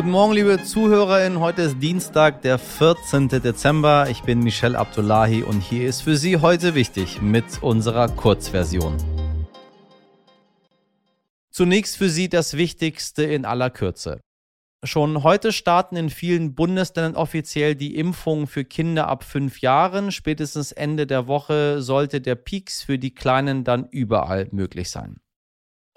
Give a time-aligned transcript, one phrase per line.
[0.00, 1.40] Guten Morgen, liebe ZuhörerInnen.
[1.40, 3.28] Heute ist Dienstag, der 14.
[3.28, 4.08] Dezember.
[4.08, 8.96] Ich bin Michelle Abdullahi und hier ist für Sie heute wichtig mit unserer Kurzversion.
[11.50, 14.22] Zunächst für Sie das Wichtigste in aller Kürze.
[14.84, 20.12] Schon heute starten in vielen Bundesländern offiziell die Impfungen für Kinder ab fünf Jahren.
[20.12, 25.20] Spätestens Ende der Woche sollte der Peaks für die Kleinen dann überall möglich sein.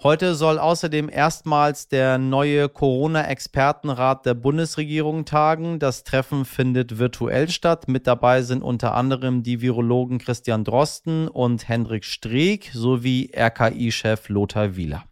[0.02, 5.78] Heute soll außerdem erstmals der neue Corona-Expertenrat der Bundesregierung tagen.
[5.78, 7.88] Das Treffen findet virtuell statt.
[7.88, 14.76] Mit dabei sind unter anderem die Virologen Christian Drosten und Hendrik Streeck sowie RKI-Chef Lothar
[14.76, 15.04] Wieler.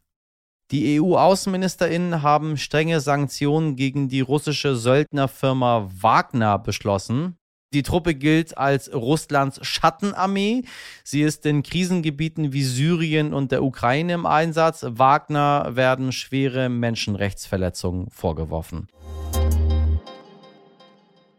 [0.73, 7.37] Die EU-Außenministerinnen haben strenge Sanktionen gegen die russische Söldnerfirma Wagner beschlossen.
[7.73, 10.65] Die Truppe gilt als Russlands Schattenarmee.
[11.05, 14.85] Sie ist in Krisengebieten wie Syrien und der Ukraine im Einsatz.
[14.87, 18.89] Wagner werden schwere Menschenrechtsverletzungen vorgeworfen.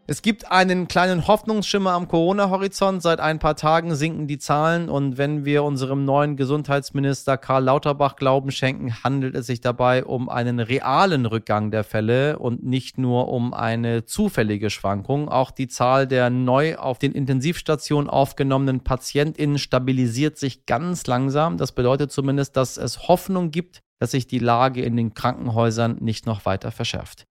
[0.06, 3.00] Es gibt einen kleinen Hoffnungsschimmer am Corona-Horizont.
[3.00, 8.16] Seit ein paar Tagen sinken die Zahlen und wenn wir unserem neuen Gesundheitsminister Karl Lauterbach
[8.16, 13.28] Glauben schenken, handelt es sich dabei um einen realen Rückgang der Fälle und nicht nur
[13.28, 15.30] um eine zufällige Schwankung.
[15.30, 21.56] Auch die Zahl der neu auf den Intensivstationen aufgenommenen PatientInnen stabilisiert sich ganz langsam.
[21.56, 26.26] Das bedeutet zumindest, dass es Hoffnung gibt, dass sich die Lage in den Krankenhäusern nicht
[26.26, 27.24] noch weiter verschärft.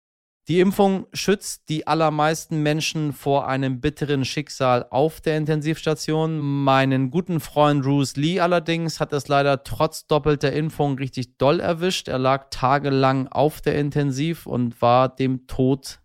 [0.50, 6.38] Die Impfung schützt die allermeisten Menschen vor einem bitteren Schicksal auf der Intensivstation.
[6.40, 12.10] Meinen guten Freund Bruce Lee allerdings hat es leider trotz doppelter Impfung richtig doll erwischt.
[12.10, 16.02] Er lag tagelang auf der Intensiv und war dem Tod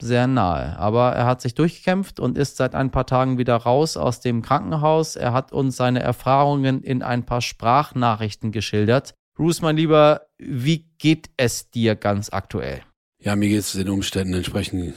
[0.00, 0.78] sehr nahe.
[0.78, 4.40] Aber er hat sich durchgekämpft und ist seit ein paar Tagen wieder raus aus dem
[4.40, 5.14] Krankenhaus.
[5.14, 9.12] Er hat uns seine Erfahrungen in ein paar Sprachnachrichten geschildert.
[9.34, 12.80] Bruce, mein Lieber, wie geht es dir ganz aktuell?
[13.24, 14.94] Ja, mir geht es den Umständen entsprechend,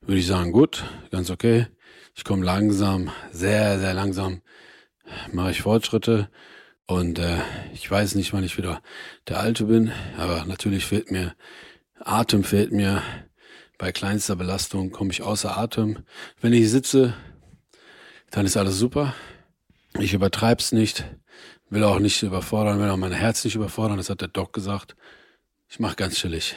[0.00, 1.66] würde ich sagen, gut, ganz okay.
[2.14, 4.40] Ich komme langsam, sehr, sehr langsam,
[5.30, 6.30] mache ich Fortschritte
[6.86, 7.36] und äh,
[7.74, 8.80] ich weiß nicht, wann ich wieder
[9.28, 11.34] der Alte bin, aber natürlich fehlt mir
[11.98, 13.02] Atem, fehlt mir.
[13.76, 15.98] Bei kleinster Belastung komme ich außer Atem.
[16.40, 17.12] Wenn ich sitze,
[18.30, 19.14] dann ist alles super.
[19.98, 21.04] Ich übertreib's nicht,
[21.68, 24.96] will auch nicht überfordern, will auch mein Herz nicht überfordern, das hat der Doc gesagt.
[25.68, 26.56] Ich mache ganz chillig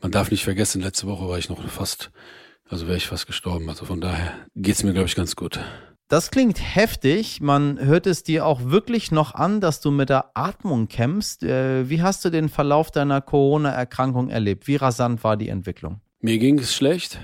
[0.00, 2.10] man darf nicht vergessen, letzte Woche war ich noch fast,
[2.68, 3.68] also wäre ich fast gestorben.
[3.68, 5.60] Also von daher geht es mir, glaube ich, ganz gut.
[6.08, 7.40] Das klingt heftig.
[7.40, 11.42] Man hört es dir auch wirklich noch an, dass du mit der Atmung kämpfst.
[11.42, 14.66] Äh, wie hast du den Verlauf deiner Corona-Erkrankung erlebt?
[14.66, 16.00] Wie rasant war die Entwicklung?
[16.20, 17.18] Mir ging es schlecht,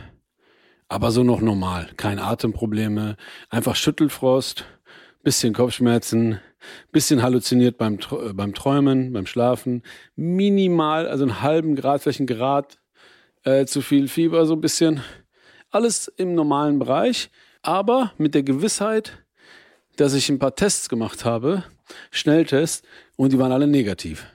[0.88, 1.90] aber so noch normal.
[1.96, 3.16] Keine Atemprobleme,
[3.50, 4.64] einfach Schüttelfrost,
[5.22, 6.40] bisschen Kopfschmerzen,
[6.92, 9.82] bisschen halluziniert beim, äh, beim Träumen, beim Schlafen,
[10.16, 12.78] minimal, also einen halben Grad, vielleicht ein Grad
[13.44, 15.02] äh, zu viel Fieber, so ein bisschen.
[15.70, 17.30] Alles im normalen Bereich,
[17.62, 19.18] aber mit der Gewissheit,
[19.96, 21.64] dass ich ein paar Tests gemacht habe,
[22.10, 22.82] Schnelltests,
[23.16, 24.26] und die waren alle negativ.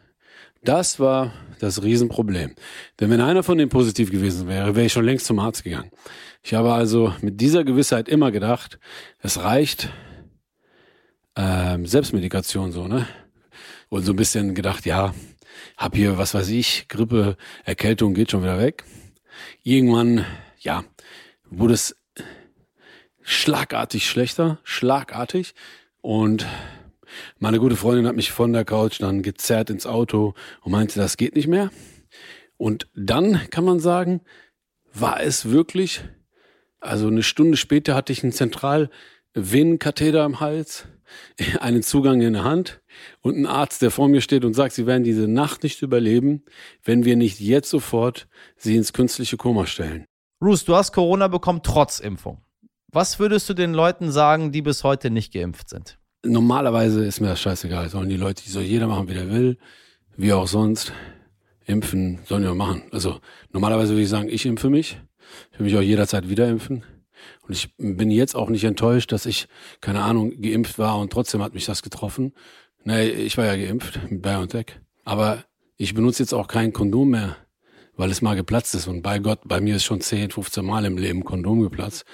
[0.64, 2.56] Das war das Riesenproblem.
[3.00, 5.92] Denn wenn einer von denen positiv gewesen wäre, wäre ich schon längst zum Arzt gegangen.
[6.44, 8.80] Ich habe also mit dieser Gewissheit immer gedacht,
[9.22, 9.90] es reicht,
[11.36, 13.08] ähm, Selbstmedikation so, ne?
[13.90, 15.14] Und so ein bisschen gedacht, ja,
[15.78, 18.84] hab hier, was weiß ich, Grippe, Erkältung geht schon wieder weg.
[19.64, 20.26] Irgendwann,
[20.60, 20.84] ja,
[21.50, 21.96] wurde es
[23.22, 25.54] schlagartig schlechter, schlagartig.
[26.02, 26.46] Und
[27.40, 31.18] meine gute Freundin hat mich von der Couch dann gezerrt ins Auto und meinte, das
[31.18, 31.72] geht nicht mehr.
[32.58, 34.22] Und dann kann man sagen,
[34.94, 36.02] war es wirklich,
[36.80, 40.88] also eine Stunde später hatte ich einen Zentralvenenkatheter im Hals
[41.60, 42.82] einen Zugang in der Hand
[43.22, 46.44] und ein Arzt, der vor mir steht und sagt, sie werden diese Nacht nicht überleben,
[46.84, 48.28] wenn wir nicht jetzt sofort
[48.58, 50.06] sie ins künstliche Koma stellen.
[50.40, 52.42] Bruce, du hast Corona bekommen trotz Impfung.
[52.92, 55.98] Was würdest du den Leuten sagen, die bis heute nicht geimpft sind?
[56.26, 57.90] Normalerweise ist mir das scheißegal.
[57.90, 59.58] Sollen die Leute, die soll jeder machen, wie der will,
[60.18, 60.92] wie auch sonst.
[61.66, 62.84] Impfen sollen ja machen.
[62.92, 63.20] Also
[63.52, 65.00] normalerweise würde ich sagen, ich impfe mich.
[65.52, 66.84] Ich will mich auch jederzeit wieder impfen.
[67.48, 69.48] Und ich bin jetzt auch nicht enttäuscht, dass ich,
[69.82, 72.34] keine Ahnung, geimpft war und trotzdem hat mich das getroffen.
[72.84, 74.80] Nee, ich war ja geimpft mit BioNTech.
[75.04, 75.44] Aber
[75.78, 77.38] ich benutze jetzt auch kein Kondom mehr,
[77.98, 78.88] weil es mal geplatzt ist.
[78.88, 82.06] Und bei Gott, bei mir ist schon 10, 15 Mal im Leben Kondom geplatzt.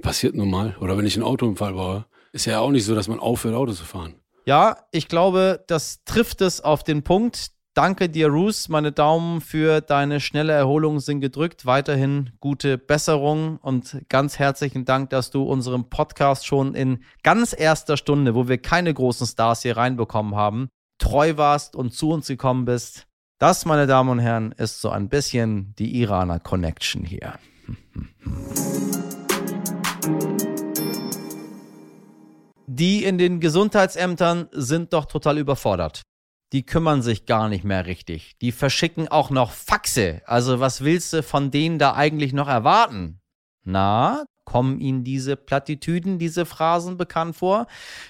[0.00, 0.76] Passiert nun mal.
[0.80, 3.72] Oder wenn ich einen Autounfall baue, ist ja auch nicht so, dass man aufhört, Auto
[3.72, 4.14] zu fahren.
[4.44, 7.50] Ja, ich glaube, das trifft es auf den Punkt.
[7.78, 8.68] Danke dir, Roos.
[8.68, 11.64] Meine Daumen für deine schnelle Erholung sind gedrückt.
[11.64, 17.96] Weiterhin gute Besserung und ganz herzlichen Dank, dass du unserem Podcast schon in ganz erster
[17.96, 22.64] Stunde, wo wir keine großen Stars hier reinbekommen haben, treu warst und zu uns gekommen
[22.64, 23.06] bist.
[23.38, 27.34] Das, meine Damen und Herren, ist so ein bisschen die Iraner Connection hier.
[32.66, 36.02] Die in den Gesundheitsämtern sind doch total überfordert.
[36.52, 38.38] Die kümmern sich gar nicht mehr richtig.
[38.40, 40.22] Die verschicken auch noch Faxe.
[40.24, 43.20] Also was willst du von denen da eigentlich noch erwarten?
[43.64, 47.66] Na, Kommen Ihnen diese Plattitüden, diese Phrasen bekannt vor?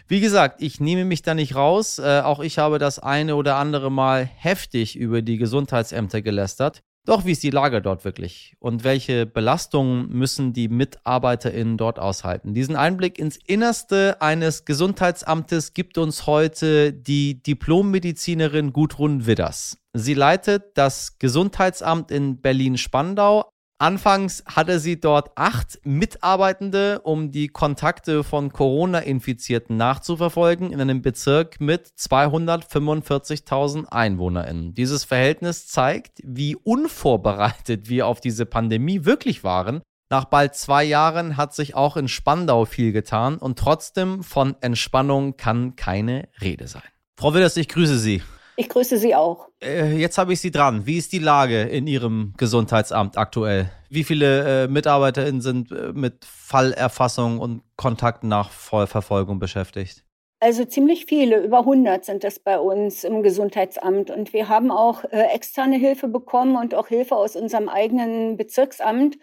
[0.06, 1.98] Wie gesagt, ich nehme mich da nicht raus.
[1.98, 6.84] Äh, auch ich habe das eine oder andere Mal heftig über die Gesundheitsämter gelästert.
[7.08, 8.54] Doch wie ist die Lage dort wirklich?
[8.58, 12.52] Und welche Belastungen müssen die MitarbeiterInnen dort aushalten?
[12.52, 19.78] Diesen Einblick ins Innerste eines Gesundheitsamtes gibt uns heute die Diplommedizinerin Gudrun Widders.
[19.94, 23.48] Sie leitet das Gesundheitsamt in Berlin-Spandau,
[23.80, 31.60] Anfangs hatte sie dort acht Mitarbeitende, um die Kontakte von Corona-Infizierten nachzuverfolgen in einem Bezirk
[31.60, 34.74] mit 245.000 EinwohnerInnen.
[34.74, 39.80] Dieses Verhältnis zeigt, wie unvorbereitet wir auf diese Pandemie wirklich waren.
[40.10, 45.36] Nach bald zwei Jahren hat sich auch in Spandau viel getan und trotzdem von Entspannung
[45.36, 46.82] kann keine Rede sein.
[47.16, 48.22] Frau Willers, ich grüße Sie.
[48.60, 49.50] Ich grüße Sie auch.
[49.62, 50.84] Äh, jetzt habe ich Sie dran.
[50.84, 53.70] Wie ist die Lage in Ihrem Gesundheitsamt aktuell?
[53.88, 60.04] Wie viele äh, MitarbeiterInnen sind äh, mit Fallerfassung und Kontaktnachverfolgung beschäftigt?
[60.40, 64.10] Also ziemlich viele, über 100 sind es bei uns im Gesundheitsamt.
[64.10, 69.18] Und wir haben auch äh, externe Hilfe bekommen und auch Hilfe aus unserem eigenen Bezirksamt.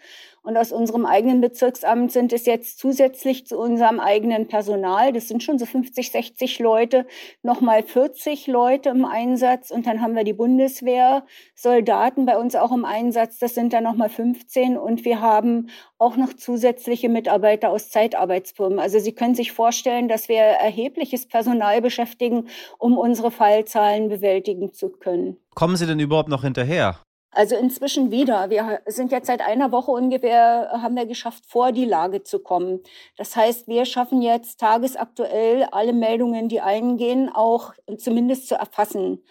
[0.46, 5.42] Und aus unserem eigenen Bezirksamt sind es jetzt zusätzlich zu unserem eigenen Personal, das sind
[5.42, 7.04] schon so 50, 60 Leute,
[7.42, 9.72] nochmal 40 Leute im Einsatz.
[9.72, 11.26] Und dann haben wir die Bundeswehr,
[11.56, 14.78] Soldaten bei uns auch im Einsatz, das sind dann nochmal 15.
[14.78, 18.78] Und wir haben auch noch zusätzliche Mitarbeiter aus Zeitarbeitsfirmen.
[18.78, 22.46] Also Sie können sich vorstellen, dass wir erhebliches Personal beschäftigen,
[22.78, 25.38] um unsere Fallzahlen bewältigen zu können.
[25.56, 27.00] Kommen Sie denn überhaupt noch hinterher?
[27.30, 28.48] Also inzwischen wieder.
[28.50, 32.80] Wir sind jetzt seit einer Woche ungefähr, haben wir geschafft, vor die Lage zu kommen.
[33.16, 39.22] Das heißt, wir schaffen jetzt tagesaktuell alle Meldungen, die eingehen, auch zumindest zu erfassen.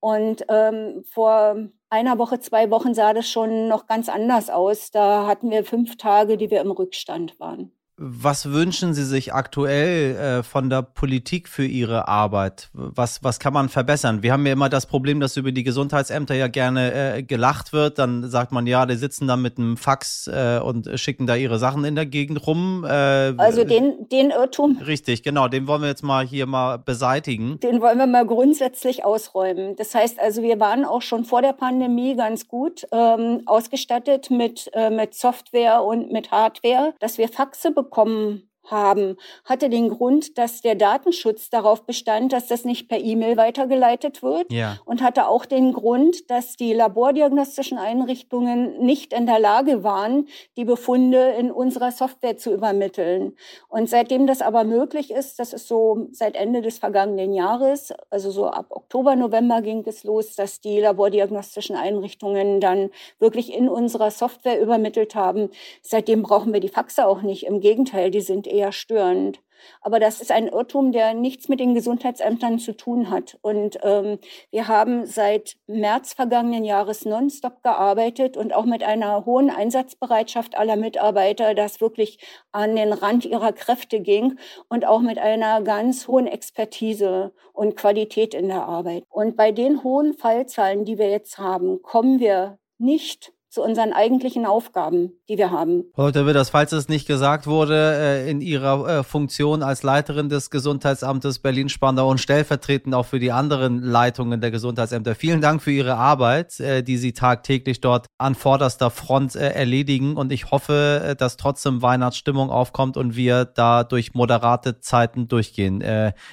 [0.00, 1.56] Und ähm, vor
[1.88, 4.90] einer Woche, zwei Wochen sah das schon noch ganz anders aus.
[4.90, 7.72] Da hatten wir fünf Tage, die wir im Rückstand waren.
[7.98, 12.68] Was wünschen Sie sich aktuell äh, von der Politik für Ihre Arbeit?
[12.74, 14.22] Was, was kann man verbessern?
[14.22, 17.98] Wir haben ja immer das Problem, dass über die Gesundheitsämter ja gerne äh, gelacht wird.
[17.98, 21.58] Dann sagt man, ja, die sitzen da mit einem Fax äh, und schicken da ihre
[21.58, 22.84] Sachen in der Gegend rum.
[22.84, 24.76] Äh, also den, den Irrtum.
[24.86, 25.48] Richtig, genau.
[25.48, 27.58] Den wollen wir jetzt mal hier mal beseitigen.
[27.60, 29.74] Den wollen wir mal grundsätzlich ausräumen.
[29.76, 34.68] Das heißt also, wir waren auch schon vor der Pandemie ganz gut ähm, ausgestattet mit,
[34.74, 40.38] äh, mit Software und mit Hardware, dass wir Faxe bekommen bekommen haben, hatte den Grund,
[40.38, 44.78] dass der Datenschutz darauf bestand, dass das nicht per E-Mail weitergeleitet wird ja.
[44.84, 50.64] und hatte auch den Grund, dass die labordiagnostischen Einrichtungen nicht in der Lage waren, die
[50.64, 53.36] Befunde in unserer Software zu übermitteln.
[53.68, 58.30] Und seitdem das aber möglich ist, das ist so seit Ende des vergangenen Jahres, also
[58.30, 64.10] so ab Oktober, November ging es los, dass die labordiagnostischen Einrichtungen dann wirklich in unserer
[64.10, 65.50] Software übermittelt haben.
[65.82, 67.46] Seitdem brauchen wir die Faxe auch nicht.
[67.46, 69.40] Im Gegenteil, die sind eher störend.
[69.80, 73.38] Aber das ist ein Irrtum, der nichts mit den Gesundheitsämtern zu tun hat.
[73.42, 74.18] Und ähm,
[74.50, 80.76] wir haben seit März vergangenen Jahres nonstop gearbeitet und auch mit einer hohen Einsatzbereitschaft aller
[80.76, 82.18] Mitarbeiter, das wirklich
[82.52, 88.34] an den Rand ihrer Kräfte ging und auch mit einer ganz hohen Expertise und Qualität
[88.34, 89.04] in der Arbeit.
[89.08, 94.44] Und bei den hohen Fallzahlen, die wir jetzt haben, kommen wir nicht zu unseren eigentlichen
[94.44, 95.84] Aufgaben, die wir haben.
[95.94, 96.26] Frau Dr.
[96.26, 101.38] Witters, falls es nicht gesagt wurde, äh, in Ihrer äh, Funktion als Leiterin des Gesundheitsamtes
[101.38, 106.60] Berlin-Spandau und stellvertretend auch für die anderen Leitungen der Gesundheitsämter, vielen Dank für Ihre Arbeit,
[106.60, 110.18] äh, die Sie tagtäglich dort an vorderster Front erledigen.
[110.18, 115.82] Und ich hoffe, dass trotzdem Weihnachtsstimmung aufkommt und wir da durch moderate Zeiten durchgehen.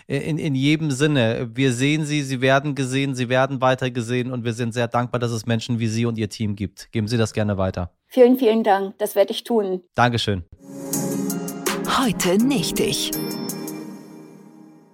[0.07, 4.43] In, in jedem Sinne, wir sehen Sie, Sie werden gesehen, Sie werden weiter gesehen und
[4.43, 6.91] wir sind sehr dankbar, dass es Menschen wie Sie und Ihr Team gibt.
[6.91, 7.91] Geben Sie Sie das gerne weiter.
[8.07, 8.97] Vielen, vielen Dank.
[8.97, 9.83] Das werde ich tun.
[9.93, 10.43] Dankeschön.
[11.99, 13.11] Heute nicht ich.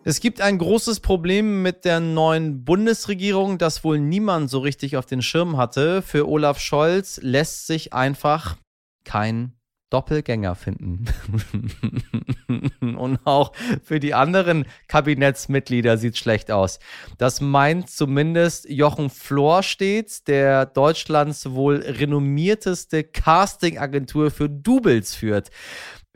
[0.03, 5.05] Es gibt ein großes Problem mit der neuen Bundesregierung, das wohl niemand so richtig auf
[5.05, 6.01] den Schirm hatte.
[6.01, 8.57] Für Olaf Scholz lässt sich einfach
[9.05, 9.53] kein
[9.89, 11.05] Doppelgänger finden.
[12.79, 13.53] Und auch
[13.83, 16.79] für die anderen Kabinettsmitglieder sieht es schlecht aus.
[17.17, 25.49] Das meint zumindest Jochen Florstedt, der Deutschlands wohl renommierteste Castingagentur für Doubles führt.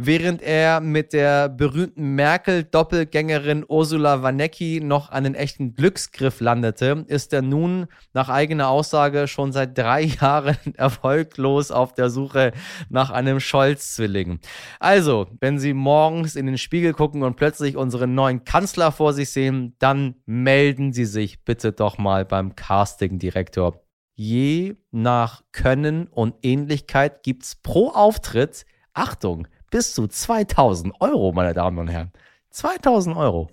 [0.01, 7.43] Während er mit der berühmten Merkel-Doppelgängerin Ursula Wanecki noch einen echten Glücksgriff landete, ist er
[7.43, 12.53] nun nach eigener Aussage schon seit drei Jahren erfolglos auf der Suche
[12.89, 14.39] nach einem Scholz-Zwilling.
[14.79, 19.29] Also, wenn Sie morgens in den Spiegel gucken und plötzlich unseren neuen Kanzler vor sich
[19.29, 23.79] sehen, dann melden Sie sich bitte doch mal beim Casting-Direktor.
[24.15, 31.79] Je nach Können und Ähnlichkeit gibt's pro Auftritt, Achtung, bis zu 2000 Euro, meine Damen
[31.79, 32.11] und Herren.
[32.51, 33.49] 2000 Euro.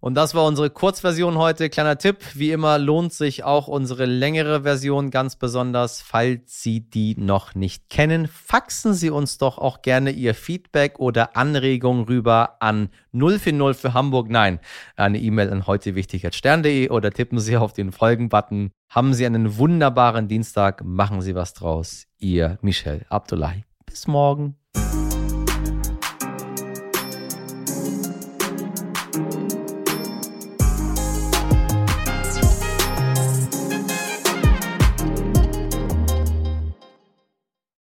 [0.00, 1.68] Und das war unsere Kurzversion heute.
[1.68, 7.16] Kleiner Tipp, wie immer lohnt sich auch unsere längere Version ganz besonders, falls Sie die
[7.18, 8.26] noch nicht kennen.
[8.26, 14.30] Faxen Sie uns doch auch gerne Ihr Feedback oder Anregungen rüber an 040 für Hamburg.
[14.30, 14.58] Nein,
[14.96, 18.70] eine E-Mail an heute wichtig stern.de oder tippen Sie auf den Folgen-Button.
[18.88, 22.06] Haben Sie einen wunderbaren Dienstag, machen Sie was draus.
[22.18, 23.64] Ihr Michel Abdullahi.
[23.84, 24.59] Bis morgen.